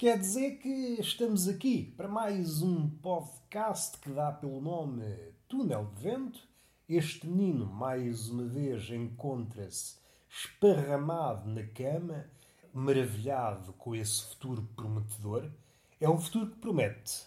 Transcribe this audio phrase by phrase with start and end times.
[0.00, 5.04] Quer dizer que estamos aqui para mais um podcast que dá pelo nome
[5.46, 6.40] Túnel de Vento.
[6.88, 12.24] Este menino, mais uma vez, encontra-se esparramado na cama,
[12.72, 15.50] maravilhado com esse futuro prometedor.
[16.00, 17.26] É um futuro que promete.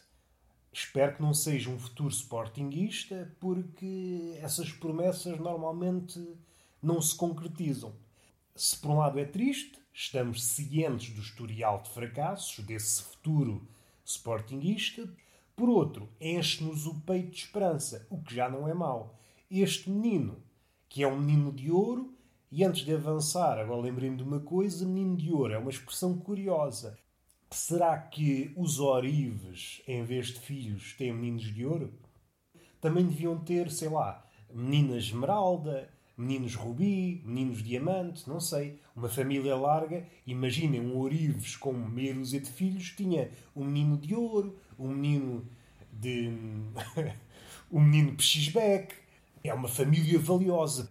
[0.74, 6.20] Espero que não seja um futuro sportinguista, porque essas promessas normalmente
[6.82, 7.94] não se concretizam.
[8.56, 13.68] Se por um lado é triste, estamos cientes do historial de fracassos desse futuro
[14.04, 15.08] sportinguista,
[15.56, 19.20] por outro, enche-nos o peito de esperança, o que já não é mau.
[19.50, 20.44] Este menino,
[20.90, 22.12] que é um menino de ouro,
[22.52, 26.18] e antes de avançar, agora lembrei-me de uma coisa: menino de ouro é uma expressão
[26.18, 26.98] curiosa.
[27.52, 31.94] Será que os orives, em vez de filhos, têm meninos de ouro?
[32.82, 38.80] Também deviam ter, sei lá, menina esmeralda, meninos rubi, meninos diamante, não sei.
[38.96, 44.14] Uma família larga, imaginem um orives com meia dúzia de filhos, tinha um menino de
[44.16, 45.48] ouro, um menino
[45.92, 46.30] de.
[47.72, 48.96] um menino pechisbeck.
[49.44, 50.90] É uma família valiosa.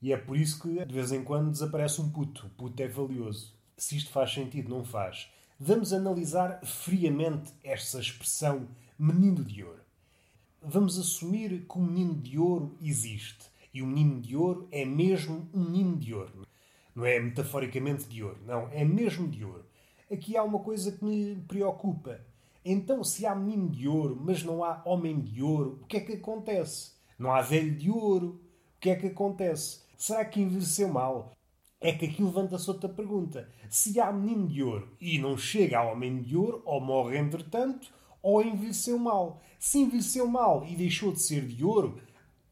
[0.00, 2.46] E é por isso que de vez em quando desaparece um puto.
[2.46, 3.54] O puto é valioso.
[3.76, 5.28] Se isto faz sentido, não faz.
[5.58, 9.80] Vamos analisar friamente esta expressão menino de ouro.
[10.60, 13.51] Vamos assumir que o menino de ouro existe.
[13.72, 16.46] E o menino de ouro é mesmo um menino de ouro.
[16.94, 18.38] Não é metaforicamente de ouro.
[18.46, 19.64] Não, é mesmo de ouro.
[20.10, 22.20] Aqui há uma coisa que me preocupa.
[22.64, 26.00] Então, se há menino de ouro, mas não há homem de ouro, o que é
[26.00, 26.92] que acontece?
[27.18, 28.40] Não há velho de ouro,
[28.76, 29.80] o que é que acontece?
[29.96, 31.32] Será que envelheceu mal?
[31.80, 33.48] É que aqui levanta-se outra pergunta.
[33.68, 37.92] Se há menino de ouro e não chega ao homem de ouro, ou morre entretanto,
[38.22, 39.40] ou envelheceu mal.
[39.58, 41.98] Se envelheceu mal e deixou de ser de ouro,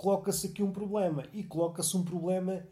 [0.01, 1.25] coloca-se aqui um problema.
[1.35, 2.67] E coloca-se um problema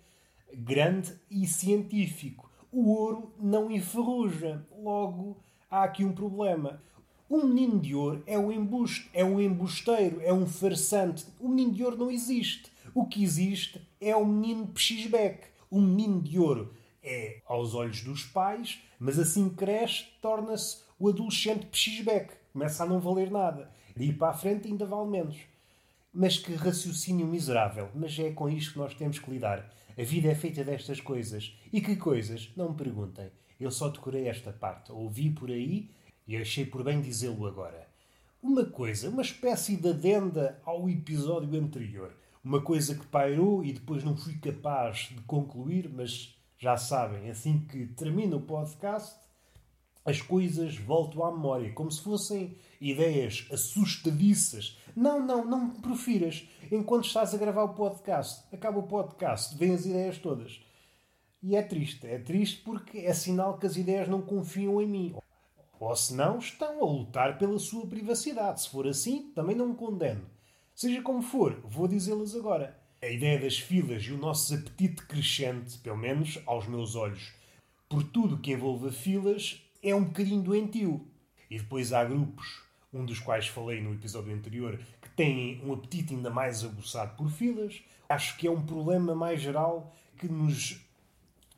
[0.54, 2.50] grande e científico.
[2.72, 4.66] O ouro não enferruja.
[4.82, 5.36] Logo,
[5.70, 6.82] há aqui um problema.
[7.28, 11.26] Um menino de ouro é um embuste, é um embusteiro, é um farsante.
[11.38, 12.72] O menino de ouro não existe.
[12.94, 16.72] O que existe é o menino pechisbeck o menino de ouro
[17.02, 22.32] é aos olhos dos pais, mas assim cresce, torna-se o adolescente pechisbeck.
[22.52, 23.70] Começa a não valer nada.
[23.96, 25.36] Ir para a frente ainda vale menos.
[26.12, 27.90] Mas que raciocínio miserável.
[27.94, 29.72] Mas é com isto que nós temos que lidar.
[29.96, 31.56] A vida é feita destas coisas.
[31.72, 32.50] E que coisas?
[32.56, 33.30] Não me perguntem.
[33.58, 34.92] Eu só decorei esta parte.
[34.92, 35.90] Ouvi por aí
[36.26, 37.88] e achei por bem dizê-lo agora.
[38.42, 42.14] Uma coisa, uma espécie de adenda ao episódio anterior
[42.48, 47.60] uma coisa que pairou e depois não fui capaz de concluir, mas já sabem, assim
[47.60, 49.16] que termina o podcast,
[50.02, 54.77] as coisas voltam à memória, como se fossem ideias assustadiças.
[55.00, 56.48] Não, não, não profiras.
[56.72, 60.60] Enquanto estás a gravar o podcast, acaba o podcast, vêm as ideias todas.
[61.40, 65.14] E é triste, é triste porque é sinal que as ideias não confiam em mim.
[65.78, 68.62] Ou se não, estão a lutar pela sua privacidade.
[68.62, 70.26] Se for assim, também não me condeno.
[70.74, 72.76] Seja como for, vou dizê-las agora.
[73.00, 77.32] A ideia das filas e o nosso apetite crescente, pelo menos aos meus olhos,
[77.88, 81.06] por tudo que envolva filas, é um bocadinho doentio.
[81.48, 86.14] E depois há grupos, um dos quais falei no episódio anterior, que têm um apetite
[86.14, 87.82] ainda mais aguçado por filas.
[88.08, 90.80] Acho que é um problema mais geral que nos,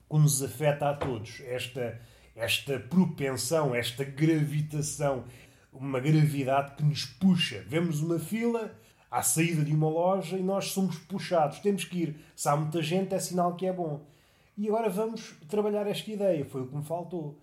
[0.08, 1.40] que nos afeta a todos.
[1.40, 2.00] Esta,
[2.34, 5.24] esta propensão, esta gravitação,
[5.72, 7.64] uma gravidade que nos puxa.
[7.66, 8.74] Vemos uma fila
[9.10, 12.16] à saída de uma loja e nós somos puxados, temos que ir.
[12.34, 14.04] Se há muita gente, é sinal que é bom.
[14.56, 17.38] E agora vamos trabalhar esta ideia, foi o que me faltou.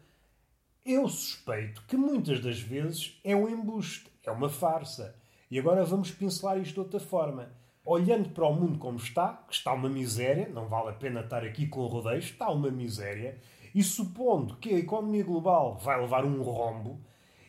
[0.85, 5.15] Eu suspeito que muitas das vezes é um embuste, é uma farsa.
[5.49, 7.49] E agora vamos pincelar isto de outra forma.
[7.85, 11.43] Olhando para o mundo como está, que está uma miséria, não vale a pena estar
[11.43, 13.38] aqui com rodeios, está uma miséria,
[13.73, 17.00] e supondo que a economia global vai levar um rombo,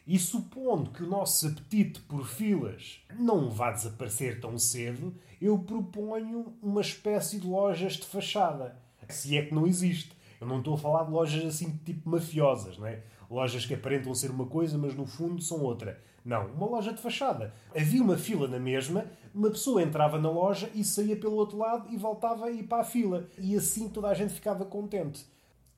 [0.06, 6.56] e supondo que o nosso apetite por filas não vá desaparecer tão cedo, eu proponho
[6.62, 8.76] uma espécie de lojas de fachada.
[9.08, 10.16] Se é que não existe.
[10.40, 13.02] Eu não estou a falar de lojas assim tipo mafiosas, não é?
[13.30, 16.00] Lojas que aparentam ser uma coisa, mas no fundo são outra.
[16.24, 17.54] Não, uma loja de fachada.
[17.74, 21.88] Havia uma fila na mesma, uma pessoa entrava na loja e saía pelo outro lado
[21.92, 23.28] e voltava a ir para a fila.
[23.38, 25.26] E assim toda a gente ficava contente.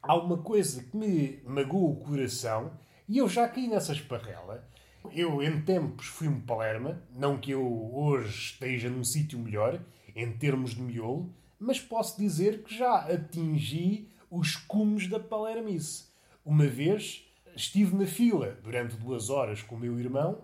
[0.02, 2.72] Há uma coisa que me magoa o coração
[3.08, 4.64] e eu já caí nessa esparrela.
[5.12, 7.02] Eu, em tempos, fui um Palerma.
[7.14, 9.80] Não que eu hoje esteja num sítio melhor,
[10.14, 16.04] em termos de miolo, mas posso dizer que já atingi os cumes da Palermice.
[16.44, 20.42] Uma vez estive na fila durante duas horas com o meu irmão.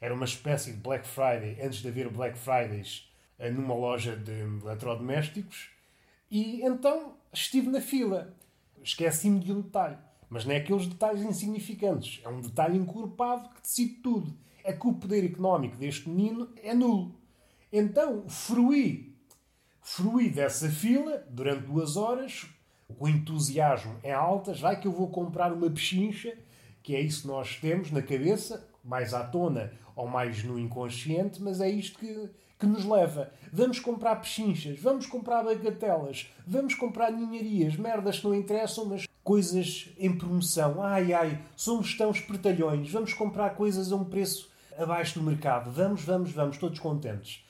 [0.00, 3.08] Era uma espécie de Black Friday, antes de haver Black Fridays,
[3.38, 5.70] eh, numa loja de eletrodomésticos.
[6.28, 8.34] E então estive na fila.
[8.82, 9.96] Esqueci-me de um detalhe
[10.28, 12.20] Mas não é aqueles detalhes insignificantes.
[12.24, 14.36] É um detalhe encorpado que decide tudo.
[14.64, 17.14] É que o poder económico deste menino é nulo.
[17.72, 19.16] Então, fruí.
[19.80, 22.46] Fruí dessa fila durante duas horas,
[22.98, 26.36] o entusiasmo é alta, já que eu vou comprar uma pechincha,
[26.82, 31.40] que é isso que nós temos na cabeça, mais à tona ou mais no inconsciente,
[31.40, 33.32] mas é isto que, que nos leva.
[33.52, 39.90] Vamos comprar pechinchas, vamos comprar bagatelas, vamos comprar ninharias, merdas que não interessam, mas coisas
[39.98, 40.82] em promoção.
[40.82, 45.70] Ai ai, somos tão espertalhões, vamos comprar coisas a um preço abaixo do mercado.
[45.70, 47.44] Vamos, vamos, vamos, todos contentes.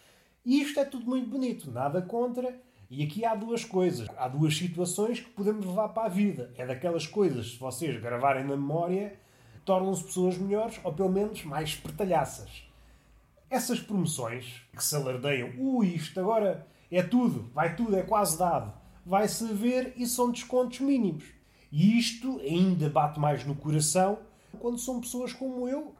[0.44, 2.54] E isto é tudo muito bonito, nada contra.
[2.94, 6.52] E aqui há duas coisas, há duas situações que podemos levar para a vida.
[6.58, 9.18] É daquelas coisas, se vocês gravarem na memória,
[9.64, 12.64] tornam-se pessoas melhores ou pelo menos mais espertalhaças.
[13.48, 18.74] Essas promoções que se alardeiam, ui, isto agora é tudo, vai tudo, é quase dado,
[19.06, 21.24] vai-se ver e são descontos mínimos.
[21.72, 24.18] E isto ainda bate mais no coração
[24.58, 25.94] quando são pessoas como eu,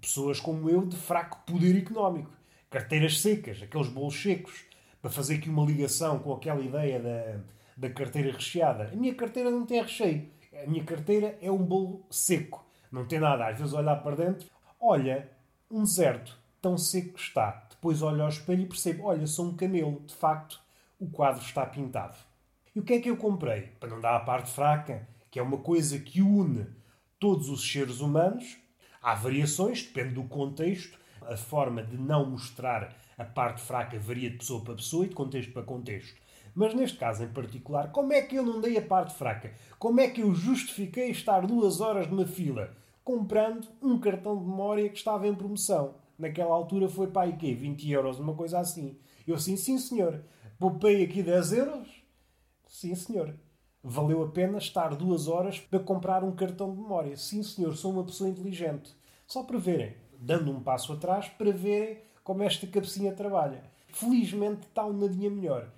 [0.00, 2.32] pessoas como eu de fraco poder económico,
[2.70, 4.69] carteiras secas, aqueles bolos secos,
[5.00, 7.40] para fazer aqui uma ligação com aquela ideia da,
[7.76, 8.90] da carteira recheada.
[8.92, 10.28] A minha carteira não tem recheio.
[10.62, 12.64] A minha carteira é um bolo seco.
[12.92, 13.46] Não tem nada.
[13.46, 14.48] Às vezes olhar para dentro,
[14.80, 15.30] olha,
[15.70, 17.66] um deserto, tão seco que está.
[17.70, 20.02] Depois olho ao espelho e percebo, olha, sou um camelo.
[20.06, 20.60] De facto,
[20.98, 22.16] o quadro está pintado.
[22.74, 23.62] E o que é que eu comprei?
[23.80, 26.66] Para não dar a parte fraca, que é uma coisa que une
[27.18, 28.58] todos os seres humanos.
[29.02, 30.98] Há variações, depende do contexto.
[31.22, 35.14] A forma de não mostrar a parte fraca varia de pessoa para pessoa e de
[35.14, 36.18] contexto para contexto.
[36.54, 39.52] Mas neste caso em particular, como é que eu não dei a parte fraca?
[39.78, 42.74] Como é que eu justifiquei estar duas horas numa fila
[43.04, 45.96] comprando um cartão de memória que estava em promoção?
[46.18, 47.52] Naquela altura foi para aí quê?
[47.52, 48.98] 20 euros, uma coisa assim.
[49.26, 50.24] Eu assim, sim senhor.
[50.58, 51.88] Poupei aqui 10 euros?
[52.66, 53.34] Sim senhor.
[53.84, 57.18] Valeu a pena estar duas horas para comprar um cartão de memória.
[57.18, 58.96] Sim senhor, sou uma pessoa inteligente.
[59.26, 61.98] Só para verem, dando um passo atrás, para verem
[62.30, 63.60] como esta cabecinha trabalha.
[63.88, 65.68] Felizmente está um nadinha melhor.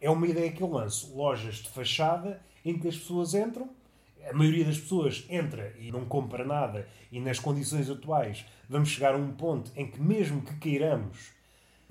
[0.00, 1.12] É uma ideia que eu lanço.
[1.12, 3.68] Lojas de fachada em que as pessoas entram,
[4.30, 9.14] a maioria das pessoas entra e não compra nada, e nas condições atuais vamos chegar
[9.14, 11.32] a um ponto em que, mesmo que queiramos,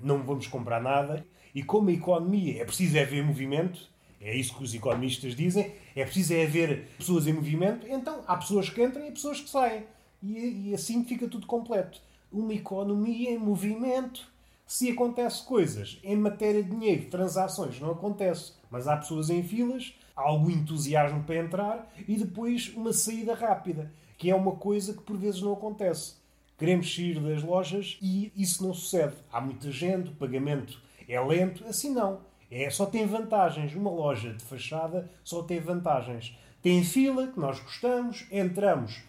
[0.00, 1.22] não vamos comprar nada.
[1.54, 3.90] E como a economia é preciso é haver movimento,
[4.22, 8.38] é isso que os economistas dizem, é preciso é haver pessoas em movimento, então há
[8.38, 9.84] pessoas que entram e pessoas que saem.
[10.22, 12.00] E, e assim fica tudo completo.
[12.32, 14.30] Uma economia em movimento.
[14.66, 18.52] Se acontece coisas em matéria de dinheiro, transações, não acontece.
[18.70, 23.90] Mas há pessoas em filas, há algum entusiasmo para entrar e depois uma saída rápida,
[24.18, 26.16] que é uma coisa que por vezes não acontece.
[26.58, 29.14] Queremos sair das lojas e isso não sucede.
[29.32, 30.78] Há muita gente, o pagamento
[31.08, 31.64] é lento.
[31.66, 32.20] Assim não.
[32.50, 33.74] É, só tem vantagens.
[33.74, 36.36] Uma loja de fachada só tem vantagens.
[36.60, 39.02] Tem fila, que nós gostamos, entramos,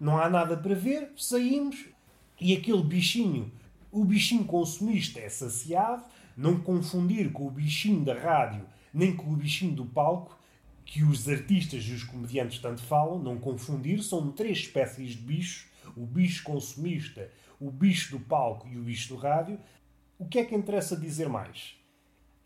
[0.00, 1.84] não há nada para ver, saímos
[2.40, 3.50] e aquele bichinho,
[3.90, 6.04] o bichinho consumista é saciado,
[6.36, 10.36] não confundir com o bichinho da rádio, nem com o bichinho do palco,
[10.84, 15.66] que os artistas e os comediantes tanto falam, não confundir, são três espécies de bichos,
[15.96, 19.58] o bicho consumista, o bicho do palco e o bicho do rádio.
[20.18, 21.74] O que é que interessa dizer mais?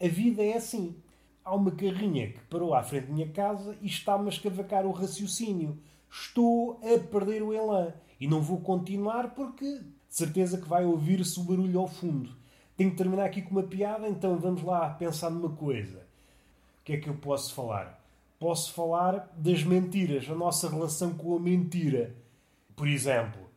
[0.01, 0.97] A vida é assim.
[1.45, 4.93] Há uma carrinha que parou à frente da minha casa e está-me a escavacar o
[4.93, 5.79] raciocínio.
[6.11, 7.93] Estou a perder o elan.
[8.21, 12.37] E não vou continuar porque de certeza que vai ouvir-se o barulho ao fundo.
[12.77, 15.99] Tenho que terminar aqui com uma piada, então vamos lá pensar numa coisa.
[16.81, 18.03] O que é que eu posso falar?
[18.39, 22.15] Posso falar das mentiras, a nossa relação com a mentira.
[22.77, 23.49] Por exemplo,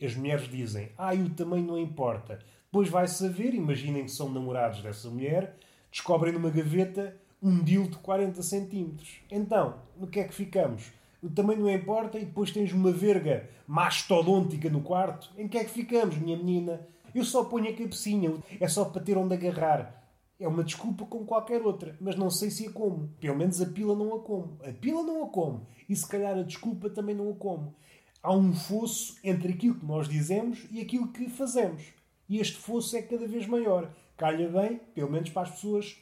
[0.00, 2.38] as mulheres dizem: Ah, o tamanho não importa.
[2.66, 5.56] Depois vai saber, imaginem que são namorados dessa mulher,
[5.90, 9.20] descobrem numa gaveta um deal de 40 centímetros.
[9.30, 10.92] Então, no que é que ficamos?
[11.34, 15.32] Tamanho não importa e depois tens uma verga mastodôntica no quarto.
[15.36, 16.86] Em que é que ficamos, minha menina?
[17.14, 19.98] Eu só ponho a cabecinha, é só para ter onde agarrar.
[20.38, 23.08] É uma desculpa como qualquer outra, mas não sei se a como.
[23.20, 24.58] Pelo menos a pila não a como.
[24.64, 25.66] A pila não a como.
[25.88, 27.74] E se calhar a desculpa também não a como.
[28.22, 31.82] Há um fosso entre aquilo que nós dizemos e aquilo que fazemos.
[32.28, 33.90] E este fosso é cada vez maior.
[34.16, 35.96] Calha bem, pelo menos para as pessoas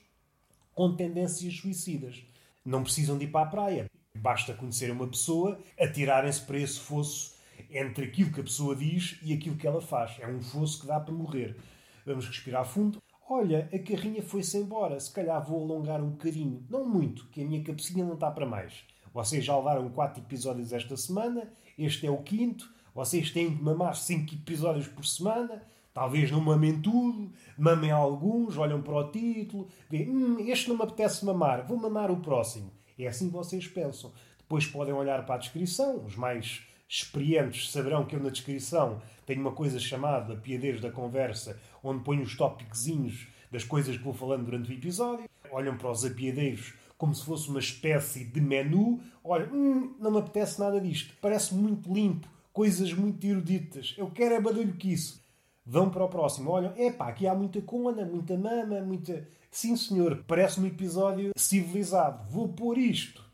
[0.75, 2.23] com tendências suicidas.
[2.63, 3.91] Não precisam de ir para a praia.
[4.17, 7.37] Basta conhecer uma pessoa, atirarem-se para esse fosso
[7.71, 10.17] entre aquilo que a pessoa diz e aquilo que ela faz.
[10.21, 11.57] É um fosso que dá para morrer.
[12.05, 13.03] Vamos respirar fundo.
[13.29, 14.99] Olha, a carrinha foi-se embora.
[15.01, 16.65] Se calhar vou alongar um bocadinho.
[16.71, 18.85] Não muito, que a minha cabecinha não está para mais.
[19.13, 21.51] Vocês já levaram quatro episódios esta semana.
[21.79, 22.73] Este é o quinto.
[22.95, 25.63] Vocês têm de mamar cinco episódios por semana.
[25.97, 30.83] Talvez não mamem tudo, mamem alguns, olham para o título, veem, hum, este não me
[30.83, 32.71] apetece mamar, vou mamar o próximo.
[32.99, 34.13] É assim que vocês pensam.
[34.39, 36.05] Depois podem olhar para a descrição.
[36.05, 41.61] Os mais experientes saberão que eu na descrição tenho uma coisa chamada Piadez da Conversa,
[41.83, 45.29] onde ponho os tópicozinhos das coisas que vou falando durante o episódio.
[45.51, 49.01] Olham para os apiadeiros como se fosse uma espécie de menu.
[49.23, 51.15] Olha, hum, não me apetece nada disto.
[51.21, 53.95] Parece muito limpo, coisas muito eruditas.
[53.99, 55.25] Eu quero é badalho que isso.
[55.65, 56.51] Vão para o próximo.
[56.51, 59.29] Olham, epá, aqui há muita cona, muita mama, muita.
[59.59, 62.31] Sim, senhor, parece um episódio civilizado.
[62.31, 63.25] Vou pôr isto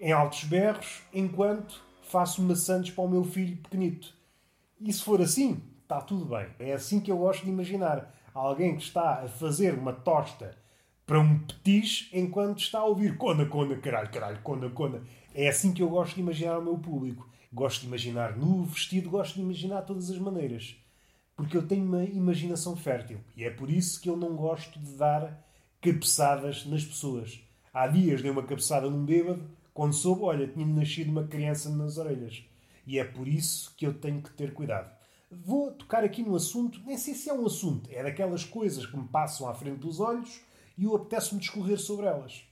[0.00, 4.12] em altos berros enquanto faço maçantes para o meu filho pequenito.
[4.80, 6.48] E se for assim, está tudo bem.
[6.58, 8.12] É assim que eu gosto de imaginar.
[8.34, 10.58] Alguém que está a fazer uma tosta
[11.06, 15.04] para um petis enquanto está a ouvir cona, cona, caralho, caralho, cona, cona.
[15.32, 17.30] É assim que eu gosto de imaginar o meu público.
[17.52, 20.74] Gosto de imaginar nu, vestido, gosto de imaginar todas as maneiras.
[21.36, 23.20] Porque eu tenho uma imaginação fértil.
[23.36, 25.51] E é por isso que eu não gosto de dar
[25.82, 27.40] cabeçadas nas pessoas.
[27.74, 31.98] Há dias dei uma cabeçada num bêbado, quando soube, olha, tinha nascido uma criança nas
[31.98, 32.44] orelhas.
[32.86, 34.90] E é por isso que eu tenho que ter cuidado.
[35.28, 38.96] Vou tocar aqui no assunto, nem sei se é um assunto, é daquelas coisas que
[38.96, 40.40] me passam à frente dos olhos
[40.78, 42.44] e eu apetece-me discorrer sobre elas.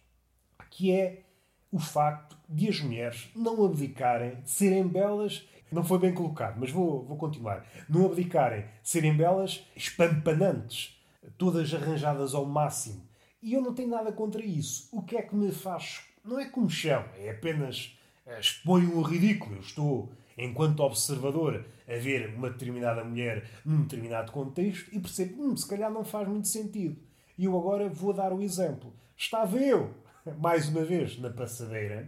[0.70, 1.22] Que é
[1.70, 5.46] o facto de as mulheres não abdicarem serem belas.
[5.70, 7.64] Não foi bem colocado, mas vou, vou continuar.
[7.88, 11.00] Não abdicarem serem belas espampanantes,
[11.38, 13.09] todas arranjadas ao máximo.
[13.42, 14.88] E eu não tenho nada contra isso.
[14.92, 16.02] O que é que me faz.
[16.24, 19.56] Não é como chão, é apenas eh, exponho o ridículo.
[19.56, 25.56] Eu estou, enquanto observador, a ver uma determinada mulher num determinado contexto e percebo, hum,
[25.56, 26.96] se calhar não faz muito sentido.
[27.38, 28.92] E eu agora vou dar o exemplo.
[29.16, 29.94] Estava eu,
[30.38, 32.06] mais uma vez, na passadeira,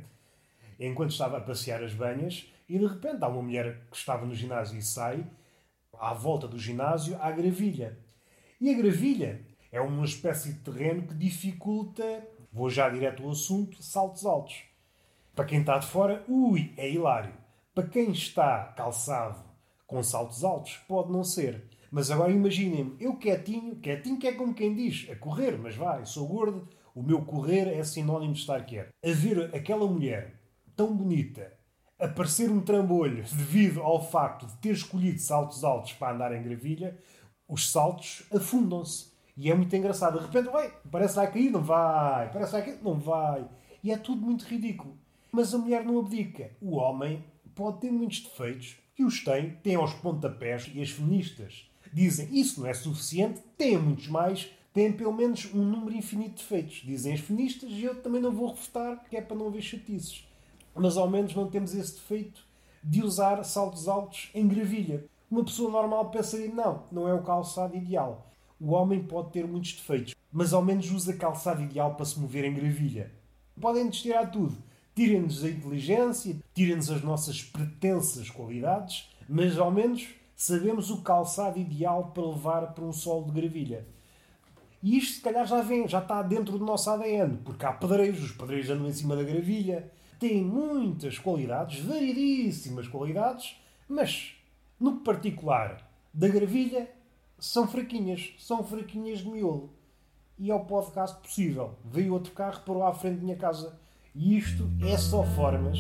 [0.79, 4.35] enquanto estava a passear as banhas, e de repente há uma mulher que estava no
[4.35, 5.27] ginásio e sai,
[5.99, 7.99] à volta do ginásio, à gravilha.
[8.61, 9.41] E a gravilha
[9.73, 14.63] é uma espécie de terreno que dificulta, vou já direto ao assunto, saltos altos.
[15.35, 17.33] Para quem está de fora, ui, é hilário.
[17.75, 19.43] Para quem está calçado
[19.87, 21.65] com saltos altos, pode não ser.
[21.91, 26.05] Mas agora imaginem-me, eu quietinho, quietinho que é como quem diz, a correr, mas vai,
[26.05, 28.91] sou gordo, o meu correr é sinónimo de estar quieto.
[29.03, 30.39] A ver aquela mulher
[30.77, 31.53] tão bonita
[31.99, 36.43] a parecer um trambolho devido ao facto de ter escolhido saltos altos para andar em
[36.43, 36.99] gravilha,
[37.47, 39.12] os saltos afundam-se.
[39.37, 40.19] E é muito engraçado.
[40.19, 42.31] De repente, vai, parece que vai cair, não vai.
[42.31, 43.49] Parece que vai cair, não vai.
[43.83, 44.97] E é tudo muito ridículo.
[45.33, 46.51] Mas a mulher não abdica.
[46.61, 47.25] O homem
[47.55, 52.61] pode ter muitos defeitos, e os tem, tem aos pontapés, e as feministas dizem isso
[52.61, 56.83] não é suficiente, têm muitos mais, têm pelo menos um número infinito de defeitos.
[56.85, 60.27] Dizem as feministas e eu também não vou refutar, que é para não haver chatices.
[60.75, 62.45] Mas ao menos não temos esse defeito
[62.83, 65.05] de usar saltos altos em gravilha.
[65.31, 68.32] Uma pessoa normal pensaria, não, não é o calçado ideal.
[68.65, 72.45] O homem pode ter muitos defeitos, mas ao menos usa calçado ideal para se mover
[72.45, 73.11] em gravilha.
[73.61, 74.57] Podem-nos tirar tudo.
[74.95, 82.13] Tirem-nos a inteligência, tirem-nos as nossas pretensas qualidades, mas ao menos sabemos o calçado ideal
[82.15, 83.85] para levar para um solo de gravilha.
[84.81, 88.23] E isto, se calhar, já vem, já está dentro do nosso ADN, porque há pedreiros,
[88.23, 89.91] os pedreiros andam em cima da gravilha,
[90.21, 93.57] têm muitas qualidades, variedíssimas qualidades,
[93.89, 94.37] mas,
[94.79, 96.89] no particular da gravilha,
[97.43, 99.75] são fraquinhas, são fraquinhas de miolo.
[100.39, 101.75] E é o podcast possível.
[101.85, 103.77] Veio outro carro, parou à frente da minha casa.
[104.15, 105.77] E isto é só formas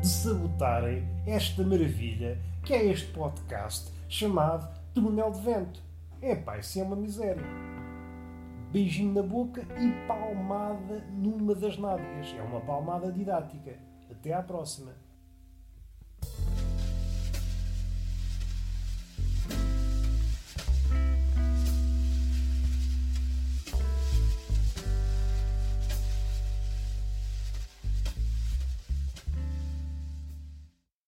[0.00, 5.82] de sabotarem esta maravilha que é este podcast chamado Túnel de Vento.
[6.22, 7.44] Epá, isso é uma miséria.
[8.70, 12.34] Beijinho na boca e palmada numa das nádegas.
[12.34, 13.78] É uma palmada didática.
[14.10, 15.01] Até à próxima.